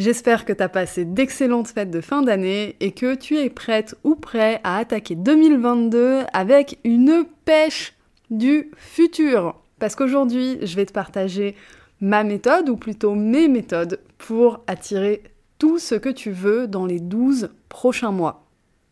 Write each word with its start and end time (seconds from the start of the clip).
J'espère 0.00 0.46
que 0.46 0.54
tu 0.54 0.62
as 0.62 0.70
passé 0.70 1.04
d'excellentes 1.04 1.68
fêtes 1.68 1.90
de 1.90 2.00
fin 2.00 2.22
d'année 2.22 2.74
et 2.80 2.92
que 2.92 3.14
tu 3.14 3.36
es 3.36 3.50
prête 3.50 3.96
ou 4.02 4.14
prêt 4.14 4.58
à 4.64 4.78
attaquer 4.78 5.14
2022 5.14 6.20
avec 6.32 6.78
une 6.84 7.26
pêche 7.44 7.92
du 8.30 8.70
futur. 8.78 9.60
Parce 9.78 9.96
qu'aujourd'hui, 9.96 10.56
je 10.62 10.74
vais 10.74 10.86
te 10.86 10.94
partager 10.94 11.54
ma 12.00 12.24
méthode, 12.24 12.70
ou 12.70 12.78
plutôt 12.78 13.14
mes 13.14 13.46
méthodes, 13.46 14.00
pour 14.16 14.64
attirer 14.66 15.22
tout 15.58 15.78
ce 15.78 15.96
que 15.96 16.08
tu 16.08 16.30
veux 16.30 16.66
dans 16.66 16.86
les 16.86 16.98
12 16.98 17.50
prochains 17.68 18.10
mois. 18.10 18.46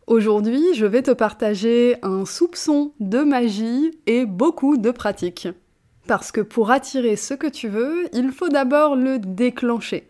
Aujourd'hui, 0.09 0.63
je 0.75 0.85
vais 0.85 1.01
te 1.01 1.13
partager 1.13 1.97
un 2.03 2.27
soupçon 2.27 2.93
de 3.01 3.21
magie 3.21 3.99
et 4.07 4.27
beaucoup 4.27 4.77
de 4.77 4.91
pratique. 4.91 5.49
Parce 6.07 6.33
que 6.33 6.43
pour 6.43 6.71
attirer 6.71 7.17
ce 7.17 7.33
que 7.33 7.47
tu 7.47 7.69
veux, 7.69 8.15
il 8.15 8.31
faut 8.31 8.51
d'abord 8.51 8.95
le 8.95 9.19
déclencher 9.19 10.08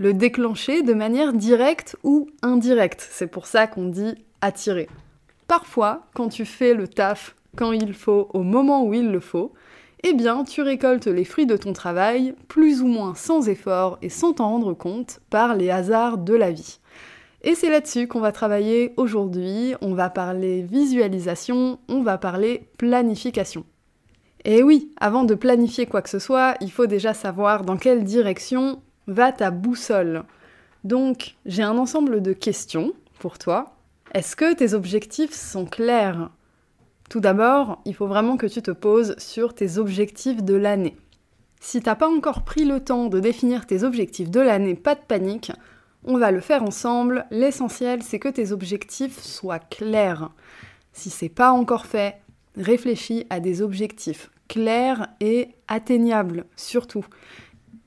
le 0.00 0.14
déclencher 0.14 0.82
de 0.82 0.94
manière 0.94 1.34
directe 1.34 1.94
ou 2.04 2.30
indirecte. 2.40 3.06
C'est 3.12 3.26
pour 3.26 3.46
ça 3.46 3.66
qu'on 3.66 3.84
dit 3.84 4.14
attirer. 4.40 4.88
Parfois, 5.46 6.06
quand 6.14 6.30
tu 6.30 6.46
fais 6.46 6.72
le 6.72 6.88
taf 6.88 7.36
quand 7.54 7.72
il 7.72 7.92
faut, 7.92 8.30
au 8.32 8.42
moment 8.42 8.84
où 8.84 8.94
il 8.94 9.10
le 9.10 9.20
faut, 9.20 9.52
eh 10.02 10.14
bien, 10.14 10.44
tu 10.44 10.62
récoltes 10.62 11.06
les 11.06 11.26
fruits 11.26 11.44
de 11.44 11.56
ton 11.58 11.74
travail, 11.74 12.34
plus 12.48 12.80
ou 12.80 12.86
moins 12.86 13.14
sans 13.14 13.46
effort 13.50 13.98
et 14.00 14.08
sans 14.08 14.32
t'en 14.32 14.48
rendre 14.48 14.72
compte, 14.72 15.20
par 15.28 15.54
les 15.54 15.68
hasards 15.68 16.16
de 16.16 16.34
la 16.34 16.50
vie. 16.50 16.78
Et 17.42 17.54
c'est 17.54 17.68
là-dessus 17.68 18.08
qu'on 18.08 18.20
va 18.20 18.32
travailler 18.32 18.94
aujourd'hui. 18.96 19.74
On 19.82 19.92
va 19.92 20.08
parler 20.08 20.62
visualisation, 20.62 21.78
on 21.88 22.02
va 22.02 22.16
parler 22.16 22.68
planification. 22.78 23.64
Et 24.46 24.62
oui, 24.62 24.92
avant 24.98 25.24
de 25.24 25.34
planifier 25.34 25.84
quoi 25.84 26.00
que 26.00 26.08
ce 26.08 26.18
soit, 26.18 26.54
il 26.62 26.72
faut 26.72 26.86
déjà 26.86 27.12
savoir 27.12 27.66
dans 27.66 27.76
quelle 27.76 28.04
direction 28.04 28.80
va 29.10 29.32
ta 29.32 29.50
boussole. 29.50 30.24
Donc, 30.84 31.36
j'ai 31.44 31.62
un 31.62 31.76
ensemble 31.76 32.22
de 32.22 32.32
questions 32.32 32.92
pour 33.18 33.38
toi. 33.38 33.76
Est-ce 34.14 34.34
que 34.36 34.54
tes 34.54 34.74
objectifs 34.74 35.34
sont 35.34 35.66
clairs? 35.66 36.30
Tout 37.10 37.20
d'abord, 37.20 37.80
il 37.84 37.94
faut 37.94 38.06
vraiment 38.06 38.36
que 38.36 38.46
tu 38.46 38.62
te 38.62 38.70
poses 38.70 39.16
sur 39.18 39.54
tes 39.54 39.78
objectifs 39.78 40.42
de 40.42 40.54
l'année. 40.54 40.96
Si 41.60 41.82
t'as 41.82 41.96
pas 41.96 42.08
encore 42.08 42.44
pris 42.44 42.64
le 42.64 42.80
temps 42.80 43.06
de 43.06 43.20
définir 43.20 43.66
tes 43.66 43.82
objectifs 43.82 44.30
de 44.30 44.40
l'année, 44.40 44.74
pas 44.74 44.94
de 44.94 45.00
panique, 45.00 45.52
on 46.04 46.16
va 46.16 46.30
le 46.30 46.40
faire 46.40 46.62
ensemble. 46.62 47.26
L'essentiel, 47.30 48.02
c'est 48.02 48.18
que 48.18 48.28
tes 48.28 48.52
objectifs 48.52 49.20
soient 49.20 49.58
clairs. 49.58 50.30
Si 50.92 51.10
c'est 51.10 51.28
pas 51.28 51.50
encore 51.50 51.86
fait, 51.86 52.16
réfléchis 52.56 53.26
à 53.28 53.40
des 53.40 53.60
objectifs 53.60 54.30
clairs 54.48 55.08
et 55.20 55.48
atteignables, 55.68 56.44
surtout. 56.56 57.04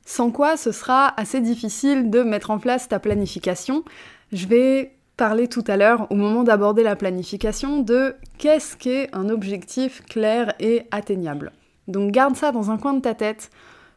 Sans 0.05 0.31
quoi 0.31 0.57
ce 0.57 0.71
sera 0.71 1.13
assez 1.19 1.41
difficile 1.41 2.09
de 2.09 2.23
mettre 2.23 2.51
en 2.51 2.59
place 2.59 2.87
ta 2.89 2.99
planification. 2.99 3.83
Je 4.31 4.47
vais 4.47 4.95
parler 5.15 5.47
tout 5.47 5.63
à 5.67 5.77
l'heure, 5.77 6.07
au 6.11 6.15
moment 6.15 6.43
d'aborder 6.43 6.83
la 6.83 6.95
planification, 6.95 7.79
de 7.79 8.15
qu'est-ce 8.37 8.75
qu'est 8.75 9.09
un 9.15 9.29
objectif 9.29 10.03
clair 10.05 10.53
et 10.59 10.83
atteignable. 10.91 11.51
Donc 11.87 12.11
garde 12.11 12.35
ça 12.35 12.51
dans 12.51 12.71
un 12.71 12.77
coin 12.77 12.93
de 12.93 13.01
ta 13.01 13.13
tête. 13.13 13.49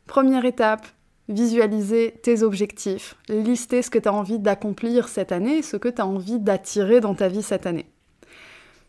Première 0.07 0.45
étape, 0.45 0.87
visualiser 1.29 2.15
tes 2.23 2.43
objectifs, 2.43 3.17
lister 3.29 3.83
ce 3.83 3.91
que 3.91 3.99
tu 3.99 4.09
as 4.09 4.13
envie 4.13 4.39
d'accomplir 4.39 5.09
cette 5.09 5.33
année, 5.33 5.63
ce 5.63 5.77
que 5.77 5.89
tu 5.89 6.01
as 6.01 6.07
envie 6.07 6.39
d'attirer 6.39 7.01
dans 7.01 7.15
ta 7.15 7.29
vie 7.29 7.43
cette 7.43 7.67
année. 7.67 7.87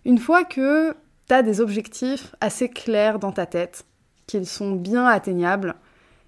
Une 0.06 0.20
fois 0.20 0.44
que 0.44 0.92
tu 1.28 1.34
as 1.34 1.42
des 1.42 1.62
objectifs 1.62 2.36
assez 2.42 2.70
clairs 2.70 3.20
dans 3.20 3.32
ta 3.32 3.46
tête, 3.46 3.86
qu'ils 4.28 4.46
sont 4.46 4.74
bien 4.74 5.06
atteignables, 5.06 5.76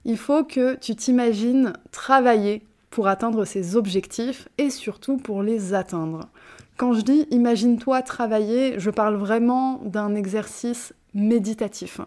il 0.10 0.18
faut 0.18 0.44
que 0.44 0.74
tu 0.74 0.96
t'imagines 0.96 1.74
travailler 1.92 2.64
pour 2.90 3.08
atteindre 3.08 3.46
ces 3.46 3.76
objectifs 3.76 4.50
et 4.58 4.72
surtout 4.72 5.18
pour 5.18 5.44
les 5.44 5.76
atteindre. 5.76 6.30
Quand 6.78 6.94
je 6.94 7.02
dis 7.02 7.28
imagine-toi 7.30 8.02
travailler, 8.02 8.80
je 8.80 8.90
parle 8.90 9.18
vraiment 9.18 9.80
d'un 9.86 10.16
exercice 10.16 10.96
méditatif, 11.14 12.02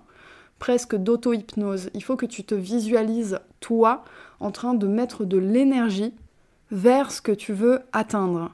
presque 0.58 0.96
d'auto-hypnose. 0.96 1.90
Il 1.94 2.02
faut 2.02 2.16
que 2.16 2.26
tu 2.26 2.42
te 2.42 2.56
visualises 2.56 3.38
toi 3.60 4.02
en 4.40 4.50
train 4.50 4.74
de 4.74 4.88
mettre 4.88 5.24
de 5.24 5.38
l'énergie 5.38 6.12
vers 6.72 7.12
ce 7.12 7.22
que 7.22 7.30
tu 7.30 7.52
veux 7.52 7.82
atteindre. 7.92 8.50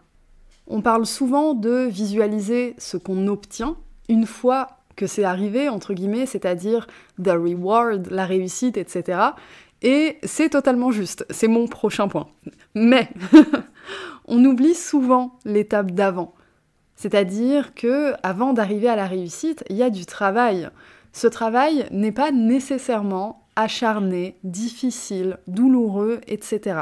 On 0.66 0.82
parle 0.82 1.06
souvent 1.06 1.54
de 1.54 1.86
visualiser 1.86 2.74
ce 2.76 2.98
qu'on 2.98 3.26
obtient 3.28 3.78
une 4.10 4.26
fois 4.26 4.77
que 4.98 5.06
c'est 5.06 5.24
arrivé, 5.24 5.68
entre 5.68 5.94
guillemets, 5.94 6.26
c'est-à-dire 6.26 6.88
the 7.22 7.28
reward, 7.28 8.08
la 8.10 8.26
réussite, 8.26 8.76
etc. 8.76 9.20
Et 9.80 10.18
c'est 10.24 10.50
totalement 10.50 10.90
juste, 10.90 11.24
c'est 11.30 11.46
mon 11.46 11.68
prochain 11.68 12.08
point. 12.08 12.26
Mais 12.74 13.08
on 14.26 14.44
oublie 14.44 14.74
souvent 14.74 15.38
l'étape 15.44 15.92
d'avant. 15.92 16.34
C'est-à-dire 16.96 17.74
que 17.74 18.12
avant 18.24 18.52
d'arriver 18.52 18.88
à 18.88 18.96
la 18.96 19.06
réussite, 19.06 19.64
il 19.70 19.76
y 19.76 19.84
a 19.84 19.90
du 19.90 20.04
travail. 20.04 20.68
Ce 21.12 21.28
travail 21.28 21.86
n'est 21.92 22.12
pas 22.12 22.32
nécessairement 22.32 23.46
acharné, 23.54 24.36
difficile, 24.42 25.38
douloureux, 25.46 26.20
etc. 26.26 26.80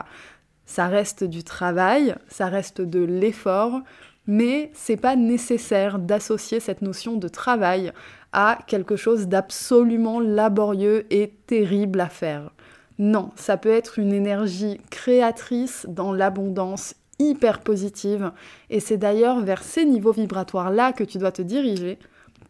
Ça 0.65 0.87
reste 0.87 1.22
du 1.22 1.44
travail, 1.44 2.15
ça 2.28 2.47
reste 2.47 2.81
de 2.81 3.00
l'effort, 3.00 3.83
mais 4.26 4.70
c'est 4.75 4.97
pas 4.97 5.16
nécessaire 5.16 5.98
d'associer 5.98 6.60
cette 6.60 6.82
notion 6.82 7.16
de 7.16 7.28
travail 7.28 7.92
à 8.32 8.59
quelque 8.66 8.97
chose 8.97 9.28
d'absolument 9.28 10.20
laborieux 10.20 11.06
et 11.10 11.32
terrible 11.47 12.00
à 12.00 12.09
faire. 12.09 12.50
Non, 12.98 13.31
ça 13.36 13.56
peut 13.56 13.70
être 13.70 13.98
une 13.98 14.12
énergie 14.12 14.81
créatrice 14.91 15.86
dans 15.88 16.12
l'abondance 16.12 16.94
hyper 17.19 17.60
positive 17.60 18.32
et 18.70 18.81
c'est 18.81 18.97
d'ailleurs 18.97 19.41
vers 19.41 19.62
ces 19.62 19.84
niveaux 19.84 20.12
vibratoires 20.12 20.70
là 20.70 20.92
que 20.92 21.04
tu 21.04 21.19
dois 21.19 21.32
te 21.32 21.42
diriger 21.42 21.98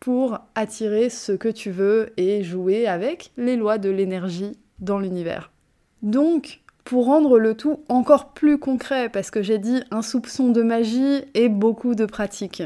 pour 0.01 0.39
attirer 0.55 1.09
ce 1.09 1.33
que 1.33 1.49
tu 1.49 1.71
veux 1.71 2.13
et 2.17 2.43
jouer 2.43 2.87
avec 2.87 3.33
les 3.37 3.57
lois 3.57 3.79
de 3.79 3.91
l'énergie 3.91 4.59
dans 4.79 4.99
l'univers. 4.99 5.51
Donc, 6.03 6.61
pour 6.87 7.07
rendre 7.07 7.39
le 7.39 7.55
tout 7.55 7.81
encore 7.89 8.33
plus 8.33 8.59
concret, 8.59 9.09
parce 9.09 9.33
que 9.33 9.43
j'ai 9.43 9.59
dit 9.59 9.83
un 9.91 10.03
soupçon 10.03 10.51
de 10.51 10.63
magie 10.63 11.25
et 11.35 11.49
beaucoup 11.49 11.97
de 11.97 12.07
pratique. 12.07 12.63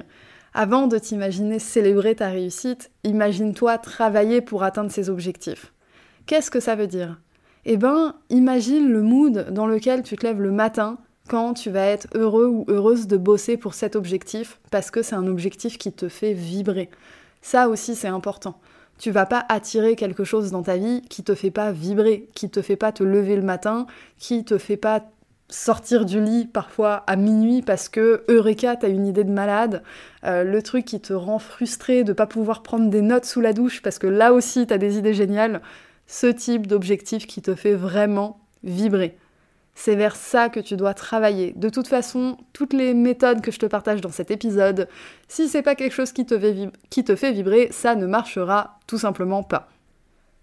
Avant 0.52 0.86
de 0.88 0.98
t'imaginer 0.98 1.58
célébrer 1.58 2.14
ta 2.14 2.28
réussite, 2.28 2.90
imagine-toi 3.02 3.78
travailler 3.78 4.42
pour 4.42 4.62
atteindre 4.62 4.90
ces 4.90 5.08
objectifs. 5.08 5.72
Qu'est-ce 6.26 6.50
que 6.50 6.60
ça 6.60 6.76
veut 6.76 6.86
dire? 6.86 7.18
Eh 7.64 7.78
ben, 7.78 8.14
imagine 8.28 8.90
le 8.90 9.00
mood 9.00 9.46
dans 9.52 9.66
lequel 9.66 10.02
tu 10.02 10.16
te 10.16 10.26
lèves 10.26 10.42
le 10.42 10.52
matin 10.52 10.98
quand 11.28 11.54
tu 11.54 11.70
vas 11.70 11.86
être 11.86 12.08
heureux 12.14 12.46
ou 12.46 12.66
heureuse 12.68 13.06
de 13.06 13.16
bosser 13.16 13.56
pour 13.56 13.72
cet 13.72 13.96
objectif, 13.96 14.60
parce 14.70 14.90
que 14.90 15.00
c'est 15.00 15.14
un 15.14 15.28
objectif 15.28 15.78
qui 15.78 15.92
te 15.92 16.10
fait 16.10 16.34
vibrer. 16.34 16.90
Ça 17.40 17.70
aussi, 17.70 17.94
c'est 17.94 18.08
important 18.08 18.60
tu 19.00 19.10
vas 19.10 19.24
pas 19.24 19.46
attirer 19.48 19.96
quelque 19.96 20.24
chose 20.24 20.50
dans 20.50 20.62
ta 20.62 20.76
vie 20.76 21.00
qui 21.08 21.24
te 21.24 21.34
fait 21.34 21.50
pas 21.50 21.72
vibrer, 21.72 22.28
qui 22.34 22.50
te 22.50 22.60
fait 22.60 22.76
pas 22.76 22.92
te 22.92 23.02
lever 23.02 23.34
le 23.34 23.42
matin, 23.42 23.86
qui 24.18 24.44
te 24.44 24.58
fait 24.58 24.76
pas 24.76 25.00
sortir 25.48 26.04
du 26.04 26.22
lit 26.22 26.44
parfois 26.44 27.02
à 27.06 27.16
minuit 27.16 27.62
parce 27.62 27.88
que 27.88 28.24
Eureka, 28.28 28.76
t'as 28.76 28.90
une 28.90 29.06
idée 29.06 29.24
de 29.24 29.32
malade, 29.32 29.82
euh, 30.24 30.44
le 30.44 30.62
truc 30.62 30.84
qui 30.84 31.00
te 31.00 31.14
rend 31.14 31.38
frustré 31.38 32.04
de 32.04 32.12
pas 32.12 32.26
pouvoir 32.26 32.62
prendre 32.62 32.90
des 32.90 33.00
notes 33.00 33.24
sous 33.24 33.40
la 33.40 33.54
douche 33.54 33.80
parce 33.80 33.98
que 33.98 34.06
là 34.06 34.34
aussi 34.34 34.66
t'as 34.66 34.78
des 34.78 34.98
idées 34.98 35.14
géniales, 35.14 35.62
ce 36.06 36.26
type 36.26 36.66
d'objectif 36.66 37.26
qui 37.26 37.40
te 37.40 37.54
fait 37.54 37.74
vraiment 37.74 38.38
vibrer. 38.64 39.16
C'est 39.82 39.96
vers 39.96 40.14
ça 40.14 40.50
que 40.50 40.60
tu 40.60 40.76
dois 40.76 40.92
travailler. 40.92 41.54
De 41.56 41.70
toute 41.70 41.88
façon, 41.88 42.36
toutes 42.52 42.74
les 42.74 42.92
méthodes 42.92 43.40
que 43.40 43.50
je 43.50 43.58
te 43.58 43.64
partage 43.64 44.02
dans 44.02 44.10
cet 44.10 44.30
épisode, 44.30 44.88
si 45.26 45.48
c'est 45.48 45.62
pas 45.62 45.74
quelque 45.74 45.94
chose 45.94 46.12
qui 46.12 46.26
te, 46.26 47.16
fait 47.16 47.32
vibrer, 47.32 47.68
ça 47.72 47.94
ne 47.94 48.06
marchera 48.06 48.78
tout 48.86 48.98
simplement 48.98 49.42
pas. 49.42 49.70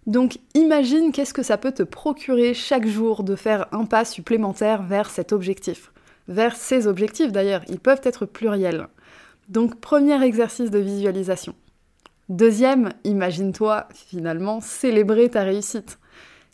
Donc 0.07 0.39
imagine 0.56 1.12
qu'est-ce 1.12 1.36
que 1.36 1.44
ça 1.44 1.60
peut 1.60 1.72
te 1.72 1.84
procurer 1.84 2.56
chaque 2.56 2.88
jour 2.88 3.24
de 3.24 3.36
faire 3.36 3.68
un 3.74 3.86
pas 3.86 4.06
supplémentaire 4.06 4.81
vers 4.81 5.12
cet 5.12 5.31
objectif. 5.31 5.92
Vers 6.28 6.56
ces 6.56 6.88
objectifs 6.88 7.31
d'ailleurs, 7.31 7.62
ils 7.69 7.80
peuvent 7.80 8.01
être 8.06 8.25
pluriels. 8.25 8.88
Donc 9.50 9.80
premier 9.80 10.19
exercice 10.24 10.72
de 10.72 10.80
visualisation. 10.80 11.54
Deuxième, 12.28 12.89
imagine-toi 13.04 13.88
finalement 13.94 14.62
célébrer 14.62 15.30
ta 15.30 15.44
réussite. 15.44 16.00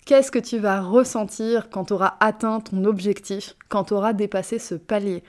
Qu'est-ce 0.06 0.32
que 0.32 0.40
tu 0.40 0.58
vas 0.58 0.82
ressentir 0.82 1.70
quand 1.70 1.86
tu 1.86 1.94
auras 1.94 2.16
atteint 2.20 2.60
ton 2.60 2.84
objectif, 2.84 3.56
quand 3.70 3.86
tu 3.86 3.94
auras 3.94 4.12
dépassé 4.12 4.60
ce 4.60 4.76
palier? 4.76 5.24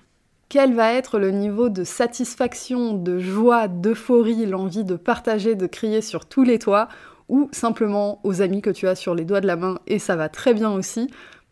Quel 0.48 0.74
va 0.74 0.92
être 0.92 1.20
le 1.20 1.30
niveau 1.30 1.68
de 1.68 1.84
satisfaction, 1.84 2.92
de 2.94 3.20
joie, 3.20 3.68
d'euphorie, 3.68 4.46
l'envie 4.46 4.82
de 4.82 4.96
partager, 4.96 5.54
de 5.54 5.68
crier 5.68 6.00
sur 6.00 6.26
tous 6.26 6.42
les 6.42 6.58
toits, 6.58 6.88
ou 7.28 7.48
simplement 7.52 8.18
aux 8.24 8.42
amis 8.42 8.62
que 8.62 8.70
tu 8.70 8.88
as 8.88 8.96
sur 8.96 9.14
les 9.14 9.24
doigts 9.24 9.40
de 9.40 9.46
la 9.46 9.54
main, 9.54 9.78
et 9.86 10.00
ça 10.00 10.16
va 10.16 10.28
très 10.28 10.54
bien 10.54 10.72
aussi? 10.72 11.08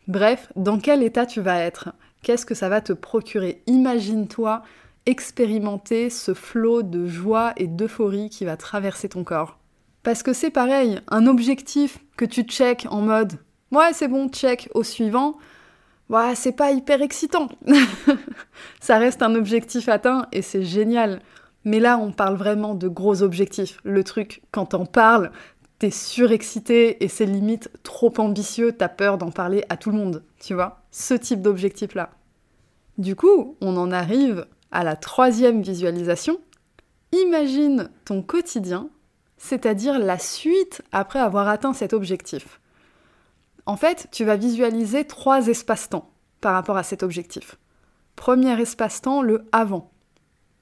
Bref, 0.09 0.51
dans 0.57 0.81
quel 0.81 1.05
état 1.05 1.25
tu 1.25 1.41
vas 1.41 1.61
être? 1.61 1.91
Qu'est-ce 2.25 2.45
que 2.45 2.57
ça 2.57 2.69
va 2.69 2.81
te 2.81 2.93
procurer? 2.93 3.63
Imagine-toi 3.69 4.63
expérimenter 5.07 6.11
ce 6.11 6.35
flot 6.35 6.83
de 6.83 7.07
joie 7.07 7.53
et 7.57 7.69
d'euphorie 7.69 8.31
qui 8.31 8.45
va 8.45 8.57
traverser 8.57 9.09
ton 9.09 9.23
corps. 9.23 9.59
Parce 10.03 10.23
que 10.23 10.33
c'est 10.33 10.51
pareil, 10.51 11.01
un 11.09 11.27
objectif 11.27 11.99
que 12.17 12.25
tu 12.25 12.43
check 12.43 12.87
en 12.91 13.01
mode 13.01 13.39
ouais 13.73 13.93
c'est 13.93 14.09
bon, 14.09 14.29
check 14.29 14.69
au 14.75 14.85
suivant, 14.85 15.37
ouais, 16.11 16.35
c'est 16.35 16.53
pas 16.53 16.71
hyper 16.71 17.03
excitant. 17.03 17.49
ça 18.81 18.99
reste 18.99 19.23
un 19.23 19.35
objectif 19.35 19.89
atteint 19.89 20.27
et 20.31 20.43
c'est 20.43 20.63
génial. 20.63 21.21
Mais 21.65 21.81
là, 21.81 21.99
on 21.99 22.13
parle 22.13 22.37
vraiment 22.37 22.75
de 22.75 22.89
gros 22.89 23.23
objectifs. 23.23 23.79
Le 23.85 24.05
truc, 24.05 24.43
quand 24.51 24.67
t'en 24.67 24.85
parles, 24.85 25.31
t'es 25.79 25.91
surexcité 25.91 27.03
et 27.05 27.09
c'est 27.09 27.27
limite 27.27 27.71
trop 27.83 28.13
ambitieux, 28.19 28.73
t'as 28.73 28.89
peur 28.89 29.19
d'en 29.19 29.31
parler 29.31 29.65
à 29.69 29.77
tout 29.77 29.91
le 29.91 29.97
monde, 29.97 30.23
tu 30.41 30.55
vois 30.55 30.83
Ce 30.91 31.15
type 31.15 31.41
d'objectif-là. 31.41 32.11
Du 32.99 33.17
coup, 33.17 33.57
on 33.61 33.77
en 33.77 33.91
arrive 33.91 34.47
à 34.71 34.85
la 34.85 34.97
troisième 34.97 35.63
visualisation. 35.63 36.39
Imagine 37.13 37.91
ton 38.05 38.23
quotidien, 38.23 38.89
c'est-à-dire 39.43 39.99
la 39.99 40.19
suite 40.19 40.83
après 40.93 41.19
avoir 41.19 41.49
atteint 41.49 41.73
cet 41.73 41.95
objectif. 41.95 42.61
En 43.67 43.77
fait, 43.77 44.07
tu 44.13 44.25
vas 44.25 44.37
visualiser 44.37 45.05
trois 45.05 45.49
espaces-temps 45.49 46.09
par 46.41 46.55
rapport 46.55 46.77
à 46.77 46.85
cet 46.85 47.03
objectif. 47.03 47.59
Premier 48.15 48.61
espace-temps, 48.61 49.21
le 49.21 49.45
avant. 49.51 49.91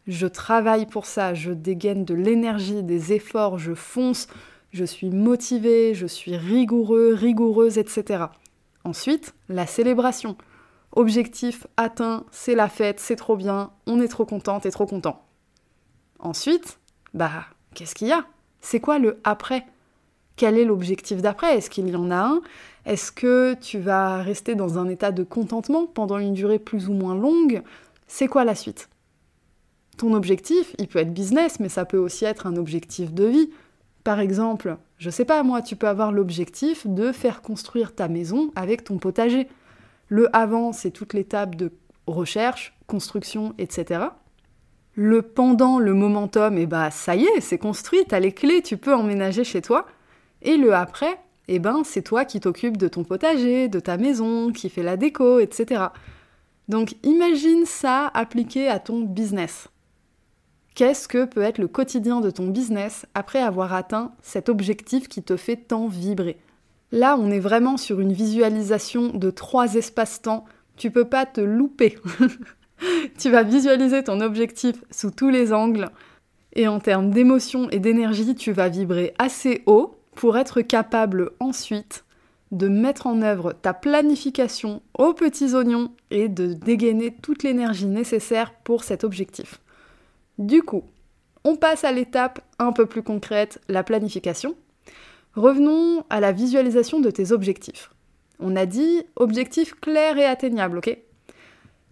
Je 0.07 0.27
travaille 0.27 0.87
pour 0.87 1.05
ça, 1.05 1.35
je 1.35 1.53
dégaine 1.53 2.07
de 2.07 2.15
l'énergie, 2.15 2.83
des 2.83 3.13
efforts, 3.13 3.59
je 3.59 3.75
fonce, 3.75 4.29
je 4.73 4.87
suis 4.87 5.11
motivé, 5.11 5.95
je 5.95 6.07
suis 6.07 6.39
rigoureux, 6.39 7.13
rigoureuse, 7.13 7.77
etc. 7.77 8.25
Ensuite, 8.85 9.35
la 9.51 9.67
célébration. 9.67 10.39
Objectif 10.93 11.67
atteint, 11.77 12.25
c'est 12.33 12.55
la 12.55 12.71
fête, 12.71 12.99
c'est 12.99 13.17
trop 13.17 13.37
bien, 13.37 13.73
on 13.87 14.01
est 14.01 14.09
trop 14.09 14.25
content, 14.25 14.59
t'es 14.59 14.71
trop 14.71 14.87
content. 14.87 15.23
Ensuite, 16.19 16.79
bah, 17.13 17.45
qu'est-ce 17.75 17.95
qu'il 17.95 18.09
y 18.09 18.13
a? 18.13 18.25
C'est 18.61 18.81
quoi 18.81 18.99
le 18.99 19.19
après? 19.25 19.67
Quel 20.37 20.59
est 20.59 20.65
l'objectif 20.65 21.21
d'après? 21.21 21.57
Est-ce 21.57 21.71
qu'il 21.71 21.89
y 21.89 21.97
en 21.97 22.11
a 22.11 22.17
un? 22.17 22.41
Est-ce 22.87 23.13
que 23.13 23.55
tu 23.61 23.79
vas 23.79 24.23
rester 24.23 24.55
dans 24.55 24.79
un 24.79 24.89
état 24.89 25.13
de 25.13 25.23
contentement 25.23 25.87
pendant 25.87 26.19
une 26.19 26.35
durée 26.35 26.59
plus 26.59 26.89
ou 26.89 26.93
moins 26.93 27.15
longue? 27.15 27.63
C'est 28.07 28.29
quoi 28.29 28.45
la 28.45 28.55
suite? 28.55 28.89
Ton 29.99 30.15
objectif, 30.15 30.75
il 30.79 30.89
peut 30.89 30.99
être 30.99 31.13
business, 31.13 31.61
mais 31.61 31.69
ça 31.69 31.85
peut 31.85 31.99
aussi 31.99 32.25
être 32.25 32.47
un 32.47 32.57
objectif 32.57 33.13
de 33.13 33.25
vie. 33.25 33.51
Par 34.03 34.19
exemple, 34.19 34.79
je 34.97 35.11
sais 35.11 35.27
pas 35.27 35.43
moi, 35.43 35.61
tu 35.61 35.77
peux 35.77 35.89
avoir 35.89 36.11
l'objectif 36.11 36.87
de 36.87 37.13
faire 37.13 37.43
construire 37.43 37.95
ta 37.95 38.09
maison 38.09 38.51
avec 38.57 38.83
ton 38.85 38.97
potager. 38.97 39.47
Le 40.09 40.35
avant, 40.35 40.73
c'est 40.73 40.91
toute 40.91 41.13
l'étape 41.13 41.55
de 41.55 41.71
recherche, 42.07 42.75
construction, 42.87 43.55
etc. 43.59 44.07
Le 44.95 45.23
pendant, 45.23 45.79
le 45.79 45.95
momentum, 45.95 46.59
et 46.59 46.63
eh 46.63 46.67
bah 46.67 46.91
ça 46.91 47.15
y 47.15 47.25
est, 47.25 47.41
c'est 47.41 47.59
construit, 47.59 48.05
t'as 48.09 48.19
les 48.19 48.33
clés, 48.33 48.63
tu 48.63 48.77
peux 48.77 48.95
emménager 48.95 49.45
chez 49.45 49.63
toi. 49.63 49.87
Et 50.43 50.57
le 50.57 50.75
après, 50.75 51.21
eh 51.49 51.59
ben 51.59 51.83
c'est 51.85 52.03
toi 52.03 52.25
qui 52.25 52.41
t'occupes 52.41 52.77
de 52.77 52.89
ton 52.89 53.05
potager, 53.05 53.69
de 53.69 53.81
ta 53.81 53.97
maison, 53.97 54.53
qui 54.53 54.69
fait 54.69 54.83
la 54.83 54.97
déco, 54.97 55.39
etc. 55.39 55.85
Donc 56.69 56.95
imagine 57.03 57.67
ça 57.67 58.11
appliqué 58.15 58.69
à 58.69 58.79
ton 58.79 59.01
business. 59.01 59.69
Qu'est-ce 60.75 61.09
que 61.09 61.25
peut 61.25 61.43
être 61.43 61.59
le 61.59 61.69
quotidien 61.69 62.21
de 62.21 62.31
ton 62.31 62.47
business 62.47 63.07
après 63.15 63.41
avoir 63.41 63.75
atteint 63.75 64.13
cet 64.23 64.49
objectif 64.49 65.09
qui 65.09 65.23
te 65.23 65.37
fait 65.37 65.57
tant 65.57 65.89
vibrer? 65.89 66.39
Là, 66.93 67.17
on 67.19 67.31
est 67.31 67.41
vraiment 67.41 67.77
sur 67.77 68.01
une 68.01 68.13
visualisation 68.13 69.09
de 69.09 69.31
trois 69.31 69.75
espaces-temps. 69.75 70.45
Tu 70.77 70.91
peux 70.91 71.05
pas 71.05 71.27
te 71.27 71.41
louper. 71.41 71.99
tu 73.19 73.31
vas 73.31 73.43
visualiser 73.43 74.05
ton 74.05 74.21
objectif 74.21 74.77
sous 74.91 75.11
tous 75.11 75.31
les 75.31 75.53
angles. 75.53 75.91
Et 76.55 76.67
en 76.67 76.81
termes 76.81 77.11
d'émotion 77.11 77.71
et 77.71 77.79
d'énergie, 77.79 78.35
tu 78.35 78.53
vas 78.53 78.69
vibrer 78.69 79.15
assez 79.19 79.63
haut 79.67 79.97
pour 80.15 80.37
être 80.37 80.61
capable 80.63 81.31
ensuite 81.39 82.05
de 82.51 82.67
mettre 82.67 83.07
en 83.07 83.23
œuvre 83.23 83.53
ta 83.53 83.73
planification 83.73 84.83
aux 84.99 85.15
petits 85.15 85.55
oignons 85.55 85.93
et 86.11 86.29
de 86.29 86.53
dégainer 86.53 87.15
toute 87.15 87.45
l'énergie 87.45 87.87
nécessaire 87.87 88.53
pour 88.65 88.83
cet 88.83 89.05
objectif. 89.05 89.61
Du 90.39 90.63
coup, 90.63 90.83
on 91.45 91.57
passe 91.57 91.85
à 91.85 91.93
l'étape 91.93 92.41
un 92.59 92.73
peu 92.73 92.87
plus 92.87 93.03
concrète, 93.03 93.61
la 93.69 93.85
planification. 93.85 94.57
Revenons 95.37 96.05
à 96.11 96.19
la 96.21 96.33
visualisation 96.33 96.99
de 97.01 97.11
tes 97.11 97.31
objectifs. 97.31 97.91
On 98.41 98.57
a 98.57 98.67
dit 98.67 99.03
objectifs 99.17 99.75
clairs 99.75 100.19
et 100.19 100.25
atteignables, 100.25 100.79
ok? 100.79 100.99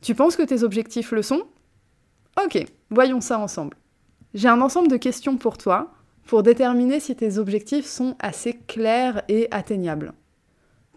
Tu 0.00 0.15
penses 0.15 0.37
que 0.37 0.43
tes 0.43 0.62
objectifs 0.62 1.12
le 1.12 1.23
sont? 1.23 1.43
Ok, 2.43 2.65
voyons 2.91 3.21
ça 3.21 3.39
ensemble. 3.39 3.77
J'ai 4.35 4.49
un 4.49 4.61
ensemble 4.61 4.89
de 4.89 4.97
questions 4.97 5.37
pour 5.37 5.59
toi 5.59 5.93
pour 6.27 6.43
déterminer 6.43 7.00
si 7.00 7.17
tes 7.17 7.39
objectifs 7.39 7.87
sont 7.87 8.17
assez 8.19 8.55
clairs 8.55 9.23
et 9.29 9.49
atteignables. 9.50 10.12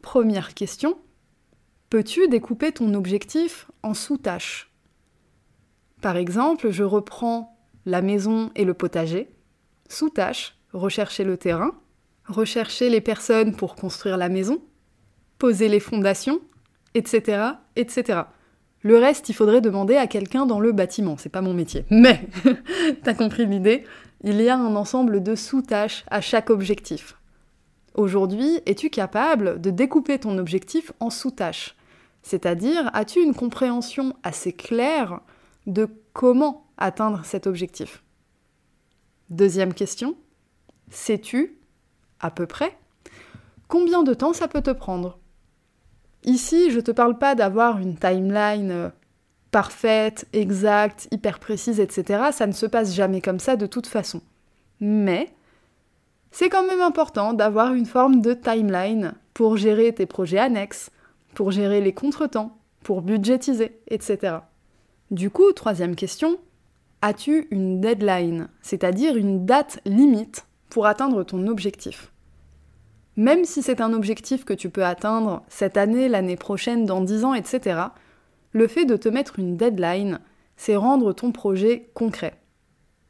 Première 0.02 0.54
question, 0.54 0.98
peux-tu 1.90 2.28
découper 2.28 2.72
ton 2.72 2.94
objectif 2.94 3.72
en 3.82 3.94
sous-tâches? 3.94 4.72
Par 6.02 6.18
exemple, 6.18 6.72
je 6.72 6.84
reprends 6.84 7.58
la 7.86 8.02
maison 8.02 8.52
et 8.56 8.66
le 8.66 8.74
potager. 8.74 9.34
Sous-tâche, 9.88 10.58
rechercher 10.74 11.24
le 11.24 11.38
terrain 11.38 11.72
rechercher 12.32 12.90
les 12.90 13.02
personnes 13.02 13.56
pour 13.56 13.76
construire 13.76 14.18
la 14.18 14.30
maison, 14.30 14.64
poser 15.38 15.70
les 15.70 15.80
fondations, 15.80 16.42
etc., 16.94 17.44
etc. 17.76 18.22
Le 18.84 18.98
reste, 18.98 19.30
il 19.30 19.34
faudrait 19.34 19.62
demander 19.62 19.96
à 19.96 20.08
quelqu'un 20.08 20.46
dans 20.46 20.60
le 20.60 20.72
bâtiment, 20.72 21.16
c'est 21.18 21.30
pas 21.30 21.42
mon 21.42 21.54
métier. 21.54 21.86
Mais, 21.90 22.28
t'as 23.04 23.14
compris 23.14 23.46
l'idée, 23.46 23.84
il 24.24 24.42
y 24.42 24.50
a 24.50 24.58
un 24.58 24.76
ensemble 24.76 25.22
de 25.22 25.36
sous-tâches 25.36 26.04
à 26.10 26.22
chaque 26.22 26.50
objectif. 26.50 27.16
Aujourd'hui, 27.94 28.60
es-tu 28.66 28.90
capable 28.90 29.62
de 29.62 29.70
découper 29.70 30.18
ton 30.18 30.38
objectif 30.38 30.92
en 31.00 31.10
sous-tâches? 31.10 31.76
C'est-à-dire, 32.24 32.90
as-tu 32.94 33.22
une 33.22 33.34
compréhension 33.34 34.16
assez 34.24 34.54
claire 34.54 35.22
de 35.68 35.88
comment 36.14 36.66
atteindre 36.78 37.22
cet 37.24 37.48
objectif? 37.48 38.04
Deuxième 39.30 39.74
question, 39.74 40.16
sais-tu 40.90 41.58
à 42.20 42.32
peu 42.32 42.46
près, 42.46 42.78
combien 43.68 44.04
de 44.04 44.14
temps 44.14 44.34
ça 44.34 44.48
peut 44.48 44.62
te 44.62 44.72
prendre? 44.72 45.21
Ici, 46.24 46.70
je 46.72 46.80
te 46.80 46.92
parle 46.92 47.18
pas 47.18 47.36
d'avoir 47.36 47.80
une 47.80 47.96
timeline 47.96 48.72
euh, 48.72 48.90
parfaite, 49.52 50.28
exacte, 50.34 51.08
hyper 51.12 51.40
précise, 51.40 51.80
etc. 51.80 52.26
Ça 52.32 52.48
ne 52.48 52.52
se 52.52 52.66
passe 52.66 52.94
jamais 52.94 53.22
comme 53.22 53.40
ça 53.40 53.56
de 53.56 53.66
toute 53.66 53.88
façon. 53.88 54.22
Mais 54.80 55.30
c'est 56.32 56.50
quand 56.50 56.66
même 56.66 56.82
important 56.82 57.34
d'avoir 57.34 57.74
une 57.74 57.86
forme 57.86 58.22
de 58.22 58.34
timeline 58.34 59.14
pour 59.34 59.58
gérer 59.58 59.94
tes 59.94 60.06
projets 60.06 60.40
annexes, 60.40 60.92
pour 61.34 61.52
gérer 61.52 61.82
les 61.82 61.94
contretemps, 61.94 62.58
pour 62.84 63.02
budgétiser, 63.02 63.80
etc. 63.88 64.38
Du 65.10 65.30
coup, 65.30 65.52
troisième 65.52 65.96
question, 65.96 66.38
as-tu 67.02 67.48
une 67.52 67.82
deadline, 67.82 68.48
c'est-à-dire 68.62 69.18
une 69.18 69.46
date 69.46 69.80
limite 69.86 70.46
pour 70.70 70.86
atteindre 70.86 71.24
ton 71.24 71.48
objectif? 71.48 72.11
Même 73.18 73.44
si 73.44 73.62
c'est 73.62 73.82
un 73.82 73.94
objectif 73.94 74.46
que 74.46 74.54
tu 74.54 74.70
peux 74.70 74.86
atteindre 74.86 75.44
cette 75.50 75.78
année, 75.78 76.08
l'année 76.08 76.38
prochaine, 76.38 76.86
dans 76.86 77.02
10 77.02 77.26
ans, 77.26 77.34
etc., 77.34 77.80
le 78.54 78.68
fait 78.68 78.86
de 78.86 78.96
te 78.96 79.10
mettre 79.10 79.40
une 79.40 79.58
deadline, 79.58 80.20
c'est 80.56 80.76
rendre 80.76 81.14
ton 81.14 81.32
projet 81.32 81.90
concret. 81.94 82.36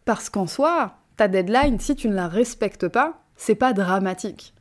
Parce 0.06 0.30
qu'en 0.30 0.48
soi, 0.48 0.96
ta 1.18 1.28
deadline, 1.28 1.80
si 1.80 1.96
tu 1.96 2.10
ne 2.10 2.16
la 2.16 2.28
respectes 2.28 2.88
pas, 2.88 3.24
c'est 3.36 3.56
pas 3.56 3.74
dramatique. 3.74 4.54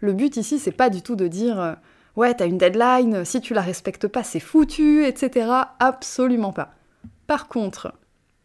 Le 0.00 0.12
but 0.12 0.36
ici, 0.36 0.58
c'est 0.58 0.72
pas 0.72 0.90
du 0.90 1.02
tout 1.02 1.16
de 1.16 1.28
dire 1.28 1.60
euh, 1.60 1.74
ouais, 2.16 2.34
t'as 2.34 2.46
une 2.46 2.58
deadline, 2.58 3.24
si 3.24 3.40
tu 3.40 3.54
la 3.54 3.60
respectes 3.60 4.08
pas, 4.08 4.22
c'est 4.22 4.40
foutu, 4.40 5.04
etc. 5.04 5.50
Absolument 5.78 6.52
pas. 6.52 6.72
Par 7.26 7.48
contre, 7.48 7.92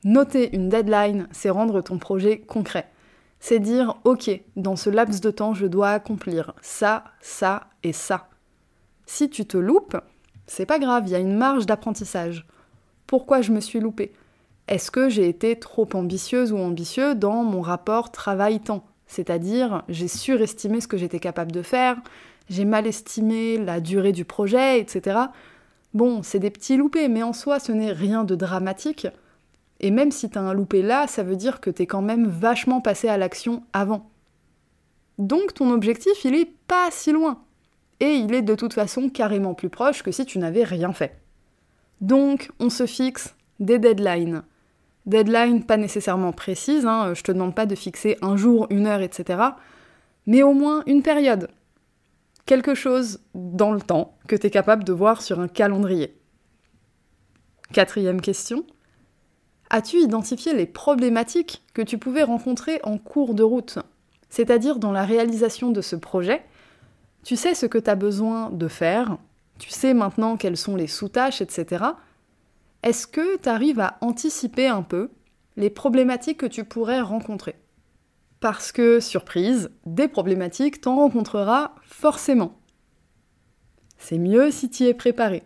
noter 0.04 0.54
une 0.56 0.70
deadline, 0.70 1.28
c'est 1.32 1.50
rendre 1.50 1.82
ton 1.82 1.98
projet 1.98 2.40
concret 2.40 2.88
c'est 3.42 3.60
dire 3.60 3.98
ok, 4.06 4.30
dans 4.56 4.78
ce 4.78 4.90
laps 4.90 5.20
de 5.20 5.32
temps, 5.32 5.54
je 5.54 5.66
dois 5.66 5.90
accomplir 5.90 6.54
ça, 6.62 7.04
ça 7.20 7.68
et 7.84 7.92
ça. 7.92 8.30
Si 9.06 9.30
tu 9.30 9.46
te 9.46 9.58
loupes, 9.58 9.98
c'est 10.48 10.66
pas 10.66 10.80
grave, 10.80 11.04
il 11.08 11.12
y 11.12 11.16
a 11.16 11.20
une 11.20 11.36
marge 11.36 11.66
d'apprentissage. 11.66 12.46
Pourquoi 13.08 13.42
je 13.42 13.52
me 13.52 13.60
suis 13.60 13.80
loupée? 13.82 14.14
Est-ce 14.68 14.92
que 14.92 15.10
j'ai 15.10 15.28
été 15.28 15.60
trop 15.60 15.90
ambitieuse 15.94 16.54
ou 16.54 16.58
ambitieux 16.58 17.16
dans 17.16 17.44
mon 17.44 17.62
rapport 17.62 18.12
travail-temps? 18.12 18.86
C'est-à-dire, 19.08 19.84
j'ai 19.90 20.08
surestimé 20.08 20.80
ce 20.80 20.88
que 20.88 20.96
j'étais 20.96 21.20
capable 21.20 21.52
de 21.52 21.64
faire, 21.64 21.98
j'ai 22.50 22.64
mal 22.64 22.88
estimé 22.88 23.58
la 23.58 23.82
durée 23.82 24.14
du 24.14 24.24
projet, 24.24 24.80
etc. 24.80 25.20
Bon, 25.94 26.22
c'est 26.24 26.40
des 26.40 26.52
petits 26.52 26.78
loupés, 26.78 27.10
mais 27.10 27.24
en 27.24 27.34
soi, 27.34 27.60
ce 27.60 27.72
n'est 27.72 27.92
rien 27.92 28.24
de 28.24 28.36
dramatique. 28.36 29.08
Et 29.82 29.92
même 29.92 30.12
si 30.12 30.30
t'as 30.30 30.40
un 30.40 30.54
loupé 30.54 30.84
là, 30.84 31.08
ça 31.08 31.24
veut 31.24 31.36
dire 31.36 31.60
que 31.60 31.72
t'es 31.72 31.88
quand 31.88 32.04
même 32.04 32.28
vachement 32.28 32.82
passé 32.82 33.10
à 33.10 33.18
l'action 33.18 33.64
avant. 33.74 34.10
Donc 35.18 35.56
ton 35.56 35.72
objectif, 35.72 36.24
il 36.24 36.36
est 36.36 36.52
pas 36.68 36.90
si 36.92 37.12
loin. 37.12 37.44
Et 38.00 38.14
il 38.14 38.34
est 38.34 38.44
de 38.44 38.56
toute 38.56 38.74
façon 38.74 39.10
carrément 39.10 39.56
plus 39.56 39.70
proche 39.70 40.04
que 40.04 40.12
si 40.12 40.26
tu 40.26 40.40
n'avais 40.40 40.64
rien 40.64 40.94
fait. 40.94 41.20
Donc, 42.00 42.52
on 42.60 42.70
se 42.70 42.88
fixe 42.88 43.36
des 43.60 43.78
deadlines. 43.78 44.44
Deadline 45.06 45.64
pas 45.64 45.78
nécessairement 45.78 46.32
précise, 46.32 46.86
hein, 46.86 47.14
je 47.16 47.22
te 47.22 47.32
demande 47.32 47.56
pas 47.56 47.68
de 47.68 47.76
fixer 47.76 48.18
un 48.22 48.38
jour, 48.38 48.68
une 48.70 48.88
heure, 48.88 49.02
etc. 49.02 49.42
Mais 50.26 50.42
au 50.44 50.54
moins 50.54 50.84
une 50.86 51.04
période. 51.04 51.50
Quelque 52.46 52.74
chose 52.74 53.20
dans 53.36 53.72
le 53.72 53.82
temps 53.82 54.18
que 54.28 54.36
tu 54.36 54.48
es 54.48 54.50
capable 54.50 54.84
de 54.84 54.94
voir 54.94 55.22
sur 55.22 55.40
un 55.40 55.48
calendrier. 55.48 56.20
Quatrième 57.72 58.22
question. 58.22 58.66
As-tu 59.74 60.00
identifié 60.00 60.54
les 60.54 60.66
problématiques 60.66 61.64
que 61.74 61.82
tu 61.82 61.98
pouvais 61.98 62.24
rencontrer 62.24 62.82
en 62.84 62.98
cours 62.98 63.34
de 63.34 63.42
route? 63.42 63.80
C'est-à-dire 64.30 64.80
dans 64.80 64.92
la 64.92 65.06
réalisation 65.06 65.72
de 65.72 65.80
ce 65.80 65.96
projet, 65.96 66.44
tu 67.24 67.38
sais 67.38 67.56
ce 67.56 67.68
que 67.68 67.78
tu 67.78 67.90
as 67.90 67.96
besoin 67.96 68.50
de 68.50 68.68
faire, 68.68 69.18
tu 69.60 69.70
sais 69.70 69.94
maintenant 69.94 70.36
quelles 70.36 70.58
sont 70.58 70.76
les 70.76 70.88
sous-tâches, 70.88 71.40
etc. 71.40 71.86
Est-ce 72.84 73.08
que 73.08 73.38
tu 73.38 73.48
arrives 73.48 73.80
à 73.80 73.98
anticiper 74.02 74.68
un 74.68 74.82
peu 74.82 75.10
les 75.56 75.70
problématiques 75.70 76.40
que 76.40 76.48
tu 76.48 76.66
pourrais 76.66 77.00
rencontrer? 77.00 77.56
Parce 78.42 78.74
que, 78.74 79.00
surprise, 79.00 79.72
des 79.86 80.10
problématiques 80.10 80.82
t'en 80.82 80.98
rencontreras 80.98 81.76
forcément. 81.84 82.60
C'est 83.98 84.18
mieux 84.18 84.52
si 84.52 84.70
tu 84.70 84.84
y 84.84 84.88
es 84.88 84.94
préparé. 84.94 85.44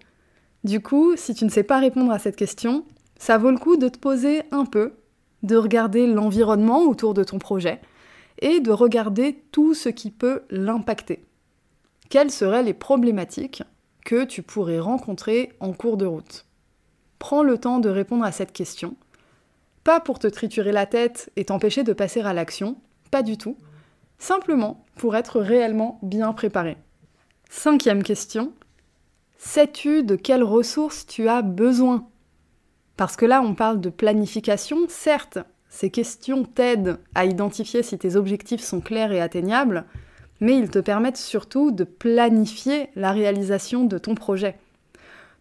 Du 0.64 0.82
coup, 0.82 1.16
si 1.16 1.36
tu 1.36 1.46
ne 1.46 1.52
sais 1.52 1.62
pas 1.62 1.78
répondre 1.78 2.12
à 2.12 2.18
cette 2.18 2.38
question, 2.38 2.86
ça 3.18 3.38
vaut 3.38 3.52
le 3.52 3.58
coup 3.58 3.78
de 3.78 3.90
te 3.90 3.98
poser 3.98 4.44
un 4.52 4.66
peu, 4.66 4.94
de 5.44 5.56
regarder 5.56 6.08
l'environnement 6.08 6.84
autour 6.84 7.14
de 7.14 7.24
ton 7.24 7.40
projet 7.40 7.80
et 8.40 8.60
de 8.60 8.72
regarder 8.72 9.44
tout 9.52 9.74
ce 9.74 9.90
qui 9.90 10.12
peut 10.12 10.44
l'impacter. 10.50 11.24
Quelles 12.10 12.32
seraient 12.32 12.64
les 12.64 12.74
problématiques 12.74 13.64
que 14.04 14.24
tu 14.26 14.44
pourrais 14.44 14.80
rencontrer 14.80 15.54
en 15.60 15.74
cours 15.74 15.98
de 15.98 16.06
route? 16.06 16.46
Prends 17.20 17.44
le 17.44 17.58
temps 17.58 17.80
de 17.80 17.90
répondre 17.90 18.26
à 18.26 18.32
cette 18.32 18.52
question. 18.52 18.96
Pas 19.84 20.00
pour 20.00 20.20
te 20.20 20.28
triturer 20.28 20.72
la 20.72 20.86
tête 20.86 21.32
et 21.36 21.46
t'empêcher 21.46 21.84
de 21.84 21.94
passer 21.94 22.22
à 22.22 22.34
l'action, 22.34 22.78
pas 23.12 23.24
du 23.24 23.38
tout. 23.38 23.58
Simplement 24.18 24.86
pour 24.96 25.16
être 25.16 25.40
réellement 25.40 26.00
bien 26.02 26.34
préparé. 26.34 26.78
Cinquième 27.50 28.04
question. 28.04 28.54
Sais-tu 29.38 30.04
de 30.04 30.16
quelles 30.16 30.44
ressources 30.44 31.06
tu 31.06 31.28
as 31.28 31.42
besoin? 31.42 32.08
Parce 32.98 33.16
que 33.16 33.26
là, 33.26 33.42
on 33.42 33.56
parle 33.56 33.82
de 33.82 33.90
planification, 33.90 34.78
certes, 34.88 35.40
ces 35.70 35.90
questions 35.90 36.46
t'aident 36.46 37.00
à 37.14 37.26
identifier 37.26 37.84
si 37.84 37.98
tes 37.98 38.16
objectifs 38.16 38.62
sont 38.62 38.80
clairs 38.80 39.12
et 39.12 39.22
atteignables, 39.22 39.86
mais 40.40 40.58
ils 40.58 40.70
te 40.70 40.80
permettent 40.80 41.18
surtout 41.18 41.72
de 41.72 41.84
planifier 41.84 42.90
la 42.96 43.12
réalisation 43.12 43.86
de 43.86 43.98
ton 43.98 44.16
projet. 44.16 44.58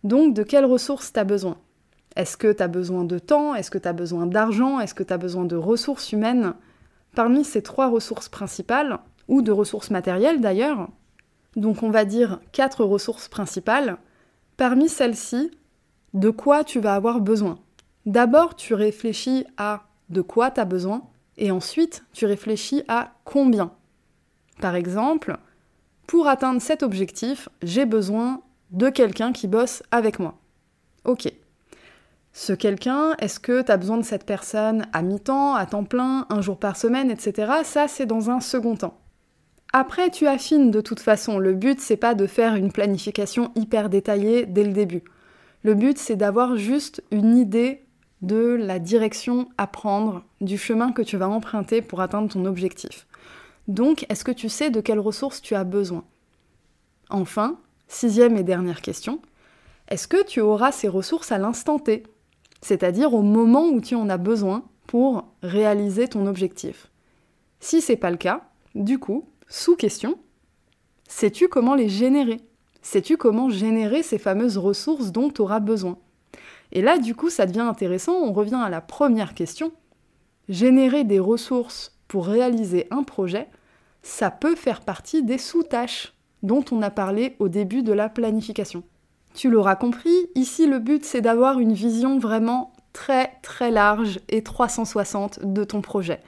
Donc, 0.03 0.35
de 0.35 0.43
quelles 0.43 0.65
ressources 0.65 1.13
tu 1.13 1.21
as 1.21 1.25
besoin? 1.25 1.57
Est-ce 2.17 2.37
que 2.37 2.53
tu 2.53 2.63
as 2.63 2.69
besoin 2.69 3.05
de 3.05 3.19
temps? 3.19 3.55
Est-ce 3.55 3.71
que 3.71 3.79
tu 3.79 3.93
besoin 3.93 4.27
d'argent? 4.27 4.81
Est-ce 4.81 4.95
que 4.95 5.03
tu 5.03 5.17
besoin 5.17 5.45
de 5.45 5.57
ressources 5.57 6.13
humaines? 6.13 6.55
Parmi 7.15 7.45
ces 7.45 7.63
trois 7.63 7.89
ressources 7.89 8.29
principales, 8.29 8.99
ou 9.29 9.43
de 9.43 9.53
ressources 9.53 9.91
matérielles 9.91 10.41
d'ailleurs, 10.41 10.89
donc 11.57 11.83
on 11.83 11.91
va 11.91 12.05
dire 12.05 12.41
quatre 12.53 12.85
ressources 12.85 13.29
principales, 13.29 13.97
parmi 14.57 14.89
celles-ci, 14.89 15.51
de 16.15 16.31
quoi 16.31 16.65
tu 16.65 16.81
vas 16.81 16.95
avoir 16.95 17.21
besoin 17.21 17.59
D'abord, 18.07 18.55
tu 18.57 18.75
réfléchis 18.75 19.45
à 19.57 19.83
de 20.11 20.21
quoi 20.21 20.51
tu 20.51 20.61
as 20.61 20.65
besoin, 20.65 21.03
et 21.37 21.51
ensuite, 21.51 22.05
tu 22.13 22.27
réfléchis 22.27 22.83
à 22.89 23.13
combien. 23.25 23.73
Par 24.61 24.77
exemple, 24.77 25.37
pour 26.07 26.29
atteindre 26.29 26.63
cet 26.63 26.83
objectif, 26.83 27.49
j'ai 27.63 27.87
besoin 27.87 28.43
de 28.71 28.89
quelqu'un 28.89 29.33
qui 29.33 29.49
bosse 29.49 29.83
avec 29.91 30.19
moi. 30.19 30.39
Ok. 31.05 31.33
Ce 32.33 32.53
quelqu'un, 32.53 33.15
est-ce 33.19 33.41
que 33.41 33.63
tu 33.63 33.71
as 33.71 33.77
besoin 33.77 33.97
de 33.97 34.03
cette 34.03 34.27
personne 34.27 34.87
à 34.93 35.03
mi-temps, 35.03 35.55
à 35.55 35.67
temps 35.67 35.85
plein, 35.85 36.27
un 36.31 36.41
jour 36.41 36.59
par 36.59 36.77
semaine, 36.77 37.11
etc. 37.11 37.53
Ça, 37.63 37.89
c'est 37.89 38.07
dans 38.07 38.31
un 38.31 38.41
second 38.41 38.77
temps. 38.77 38.99
Après, 39.73 40.11
tu 40.11 40.27
affines 40.27 40.71
de 40.71 40.81
toute 40.81 41.01
façon. 41.01 41.39
Le 41.39 41.55
but, 41.55 41.81
c'est 41.81 41.97
pas 41.97 42.15
de 42.15 42.27
faire 42.27 42.55
une 42.55 42.73
planification 42.73 43.51
hyper 43.55 43.89
détaillée 43.89 44.47
dès 44.47 44.65
le 44.65 44.73
début. 44.73 45.05
Le 45.65 45.75
but, 45.75 45.99
c'est 45.99 46.17
d'avoir 46.17 46.57
juste 46.57 47.03
une 47.11 47.37
idée 47.37 47.83
de 48.21 48.57
la 48.59 48.79
direction 48.79 49.49
à 49.59 49.67
prendre, 49.67 50.23
du 50.41 50.59
chemin 50.59 50.93
que 50.93 51.03
tu 51.03 51.17
vas 51.17 51.29
emprunter 51.29 51.83
pour 51.83 52.01
atteindre 52.01 52.29
ton 52.29 52.45
objectif. 52.45 53.07
Donc, 53.67 54.05
est-ce 54.11 54.25
que 54.25 54.31
tu 54.31 54.51
sais 54.51 54.71
de 54.71 54.83
quelles 54.83 55.01
ressources 55.01 55.41
tu 55.41 55.55
as 55.55 55.65
besoin? 55.65 56.05
Enfin, 57.09 57.59
sixième 57.89 58.37
et 58.37 58.43
dernière 58.43 58.83
question, 58.83 59.21
est-ce 59.89 60.07
que 60.07 60.23
tu 60.25 60.41
auras 60.41 60.71
ces 60.71 60.89
ressources 60.89 61.33
à 61.33 61.39
l'instant 61.39 61.79
T? 61.79 62.03
C'est-à-dire 62.61 63.15
au 63.15 63.23
moment 63.23 63.67
où 63.69 63.81
tu 63.81 63.95
en 63.95 64.09
as 64.11 64.19
besoin 64.19 64.65
pour 64.87 65.27
réaliser 65.43 66.09
ton 66.09 66.27
objectif. 66.27 66.91
Si 67.61 67.81
c'est 67.81 67.97
pas 67.97 68.11
le 68.11 68.19
cas, 68.19 68.43
du 68.75 68.99
coup, 68.99 69.29
sous 69.49 69.77
question, 69.77 70.19
sais-tu 71.09 71.49
comment 71.49 71.75
les 71.75 71.89
générer? 71.89 72.41
Sais-tu 72.85 73.17
comment 73.17 73.49
générer 73.49 74.03
ces 74.03 74.19
fameuses 74.19 74.59
ressources 74.59 75.11
dont 75.11 75.31
tu 75.31 75.41
auras 75.41 75.59
besoin? 75.59 75.97
Et 76.71 76.83
là, 76.83 76.99
du 76.99 77.15
coup, 77.15 77.31
ça 77.31 77.47
devient 77.47 77.61
intéressant, 77.61 78.13
on 78.13 78.33
revient 78.33 78.61
à 78.63 78.69
la 78.69 78.83
première 78.83 79.33
question. 79.33 79.73
Générer 80.51 81.03
des 81.03 81.19
ressources 81.19 81.99
pour 82.09 82.27
réaliser 82.27 82.87
un 82.91 83.03
projet, 83.03 83.49
ça 84.03 84.31
peut 84.31 84.55
faire 84.55 84.83
partie 84.83 85.23
des 85.23 85.39
sous-tâches 85.39 86.13
dont 86.43 86.63
on 86.73 86.83
a 86.83 86.91
parlé 86.91 87.37
au 87.39 87.49
début 87.49 87.83
de 87.83 87.95
la 87.95 88.11
planification. 88.11 88.83
Tu 89.33 89.49
l'auras 89.49 89.77
compris, 89.77 90.15
ici 90.35 90.67
le 90.67 90.79
but 90.79 91.07
c'est 91.07 91.23
d'avoir 91.23 91.59
une 91.61 91.73
vision 91.73 92.19
vraiment 92.19 92.75
très 92.93 93.33
très 93.43 93.71
large 93.71 94.21
et 94.29 94.43
360 94.43 95.41
de 95.43 95.65
ton 95.65 95.81
projet. 95.81 96.21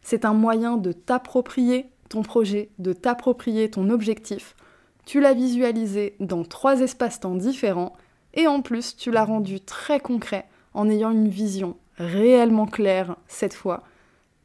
C'est 0.00 0.24
un 0.24 0.32
moyen 0.32 0.78
de 0.78 0.92
t'approprier 0.92 1.90
ton 2.08 2.22
projet, 2.22 2.70
de 2.78 2.94
t'approprier 2.94 3.70
ton 3.70 3.90
objectif. 3.90 4.56
Tu 5.08 5.20
l'as 5.20 5.32
visualisé 5.32 6.16
dans 6.20 6.44
trois 6.44 6.80
espaces-temps 6.80 7.34
différents 7.34 7.94
et 8.34 8.46
en 8.46 8.60
plus 8.60 8.94
tu 8.94 9.10
l'as 9.10 9.24
rendu 9.24 9.58
très 9.58 10.00
concret 10.00 10.46
en 10.74 10.86
ayant 10.90 11.12
une 11.12 11.30
vision 11.30 11.78
réellement 11.96 12.66
claire 12.66 13.16
cette 13.26 13.54
fois 13.54 13.84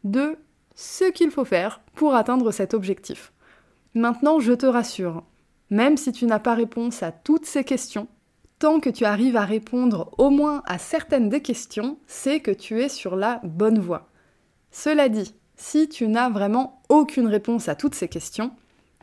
de 0.05 0.37
ce 0.73 1.11
qu'il 1.11 1.31
faut 1.31 1.43
faire 1.43 1.81
pour 1.95 2.15
atteindre 2.15 2.51
cet 2.51 2.73
objectif. 2.73 3.33
Maintenant, 3.93 4.39
je 4.39 4.53
te 4.53 4.65
rassure, 4.65 5.25
même 5.69 5.97
si 5.97 6.13
tu 6.13 6.25
n'as 6.25 6.39
pas 6.39 6.55
réponse 6.55 7.03
à 7.03 7.11
toutes 7.11 7.45
ces 7.45 7.65
questions, 7.65 8.07
tant 8.57 8.79
que 8.79 8.89
tu 8.89 9.03
arrives 9.03 9.35
à 9.35 9.43
répondre 9.43 10.13
au 10.17 10.29
moins 10.29 10.63
à 10.65 10.77
certaines 10.77 11.27
des 11.27 11.41
questions, 11.41 11.97
c'est 12.07 12.39
que 12.39 12.51
tu 12.51 12.81
es 12.81 12.87
sur 12.87 13.17
la 13.17 13.41
bonne 13.43 13.79
voie. 13.79 14.07
Cela 14.71 15.09
dit, 15.09 15.35
si 15.57 15.89
tu 15.89 16.07
n'as 16.07 16.29
vraiment 16.29 16.81
aucune 16.87 17.27
réponse 17.27 17.67
à 17.67 17.75
toutes 17.75 17.95
ces 17.95 18.07
questions, 18.07 18.53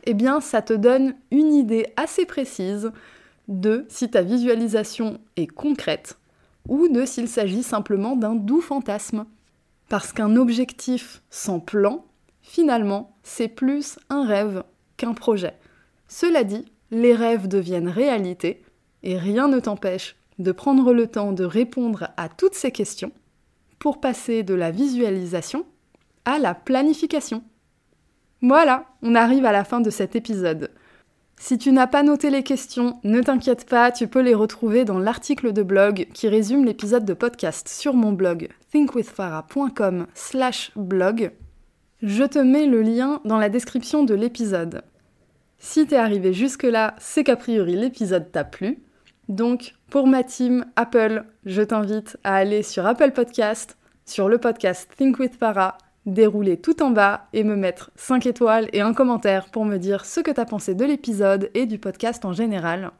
eh 0.05 0.13
bien 0.13 0.41
ça 0.41 0.61
te 0.61 0.73
donne 0.73 1.15
une 1.31 1.53
idée 1.53 1.87
assez 1.95 2.25
précise 2.25 2.91
de 3.47 3.85
si 3.89 4.09
ta 4.09 4.21
visualisation 4.21 5.19
est 5.35 5.47
concrète 5.47 6.17
ou 6.67 6.87
de 6.87 7.05
s'il 7.05 7.27
s'agit 7.27 7.63
simplement 7.63 8.15
d'un 8.15 8.35
doux 8.35 8.61
fantasme. 8.61 9.25
Parce 9.89 10.13
qu'un 10.13 10.35
objectif 10.35 11.21
sans 11.29 11.59
plan, 11.59 12.05
finalement, 12.41 13.17
c'est 13.23 13.49
plus 13.49 13.99
un 14.09 14.25
rêve 14.25 14.63
qu'un 14.97 15.13
projet. 15.13 15.53
Cela 16.07 16.43
dit, 16.43 16.65
les 16.91 17.13
rêves 17.13 17.47
deviennent 17.47 17.89
réalité 17.89 18.63
et 19.03 19.17
rien 19.17 19.47
ne 19.47 19.59
t'empêche 19.59 20.15
de 20.39 20.51
prendre 20.51 20.93
le 20.93 21.07
temps 21.07 21.33
de 21.33 21.43
répondre 21.43 22.09
à 22.17 22.29
toutes 22.29 22.55
ces 22.55 22.71
questions 22.71 23.11
pour 23.79 23.99
passer 23.99 24.43
de 24.43 24.53
la 24.53 24.71
visualisation 24.71 25.65
à 26.25 26.39
la 26.39 26.53
planification. 26.53 27.43
Voilà, 28.41 28.85
on 29.03 29.15
arrive 29.15 29.45
à 29.45 29.51
la 29.51 29.63
fin 29.63 29.81
de 29.81 29.89
cet 29.89 30.15
épisode. 30.15 30.71
Si 31.41 31.57
tu 31.57 31.71
n'as 31.71 31.87
pas 31.87 32.03
noté 32.03 32.29
les 32.29 32.43
questions, 32.43 32.99
ne 33.03 33.21
t'inquiète 33.21 33.67
pas, 33.67 33.91
tu 33.91 34.07
peux 34.07 34.21
les 34.21 34.35
retrouver 34.35 34.85
dans 34.85 34.99
l'article 34.99 35.53
de 35.53 35.63
blog 35.63 36.07
qui 36.13 36.27
résume 36.27 36.65
l'épisode 36.65 37.05
de 37.05 37.13
podcast 37.13 37.67
sur 37.67 37.95
mon 37.95 38.11
blog 38.11 38.49
thinkwithfarah.com 38.71 40.07
slash 40.13 40.71
blog. 40.75 41.31
Je 42.01 42.23
te 42.23 42.39
mets 42.39 42.65
le 42.65 42.81
lien 42.81 43.21
dans 43.25 43.37
la 43.37 43.49
description 43.49 44.03
de 44.03 44.15
l'épisode. 44.15 44.83
Si 45.59 45.85
t'es 45.85 45.95
arrivé 45.95 46.33
jusque-là, 46.33 46.95
c'est 46.99 47.23
qu'a 47.23 47.35
priori 47.35 47.75
l'épisode 47.75 48.31
t'a 48.31 48.43
plu. 48.43 48.79
Donc, 49.29 49.75
pour 49.89 50.07
ma 50.07 50.23
team 50.23 50.65
Apple, 50.75 51.25
je 51.45 51.61
t'invite 51.61 52.17
à 52.23 52.35
aller 52.35 52.63
sur 52.63 52.85
Apple 52.87 53.11
Podcast, 53.11 53.77
sur 54.05 54.29
le 54.29 54.39
podcast 54.39 54.89
Think 54.97 55.19
with 55.19 55.37
dérouler 56.05 56.57
tout 56.57 56.81
en 56.81 56.91
bas 56.91 57.27
et 57.33 57.43
me 57.43 57.55
mettre 57.55 57.91
5 57.95 58.25
étoiles 58.25 58.69
et 58.73 58.81
un 58.81 58.93
commentaire 58.93 59.45
pour 59.45 59.65
me 59.65 59.77
dire 59.77 60.05
ce 60.05 60.19
que 60.19 60.31
t'as 60.31 60.45
pensé 60.45 60.75
de 60.75 60.85
l'épisode 60.85 61.49
et 61.53 61.65
du 61.65 61.77
podcast 61.77 62.25
en 62.25 62.33
général. 62.33 62.91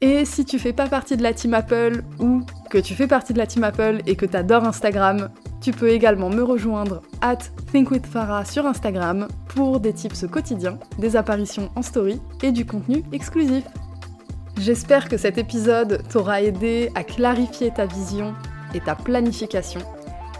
Et 0.00 0.24
si 0.24 0.44
tu 0.44 0.58
fais 0.58 0.72
pas 0.72 0.88
partie 0.88 1.16
de 1.16 1.22
la 1.22 1.32
team 1.32 1.54
Apple 1.54 2.02
ou 2.18 2.40
que 2.70 2.78
tu 2.78 2.94
fais 2.94 3.06
partie 3.06 3.32
de 3.32 3.38
la 3.38 3.46
team 3.46 3.62
Apple 3.62 4.00
et 4.06 4.16
que 4.16 4.26
t'adores 4.26 4.64
Instagram, 4.64 5.30
tu 5.60 5.70
peux 5.70 5.90
également 5.90 6.28
me 6.28 6.42
rejoindre 6.42 7.02
at 7.20 7.38
thinkwithfarah 7.70 8.44
sur 8.44 8.66
Instagram 8.66 9.28
pour 9.54 9.78
des 9.78 9.92
tips 9.92 10.26
quotidiens, 10.26 10.78
des 10.98 11.14
apparitions 11.14 11.70
en 11.76 11.82
story 11.82 12.20
et 12.42 12.50
du 12.50 12.66
contenu 12.66 13.04
exclusif. 13.12 13.62
J'espère 14.58 15.08
que 15.08 15.16
cet 15.16 15.38
épisode 15.38 16.02
t'aura 16.08 16.42
aidé 16.42 16.90
à 16.96 17.04
clarifier 17.04 17.70
ta 17.70 17.86
vision 17.86 18.34
et 18.74 18.80
ta 18.80 18.96
planification 18.96 19.82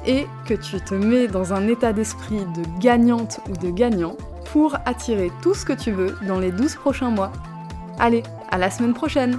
et 0.06 0.26
que 0.46 0.54
tu 0.54 0.80
te 0.80 0.94
mets 0.94 1.28
dans 1.28 1.52
un 1.52 1.68
état 1.68 1.92
d'esprit 1.92 2.40
de 2.56 2.80
gagnante 2.80 3.40
ou 3.48 3.56
de 3.56 3.70
gagnant 3.70 4.16
pour 4.52 4.76
attirer 4.86 5.30
tout 5.42 5.54
ce 5.54 5.64
que 5.64 5.72
tu 5.72 5.92
veux 5.92 6.16
dans 6.26 6.38
les 6.38 6.52
12 6.52 6.74
prochains 6.76 7.10
mois. 7.10 7.32
Allez, 7.98 8.22
à 8.50 8.58
la 8.58 8.70
semaine 8.70 8.94
prochaine 8.94 9.38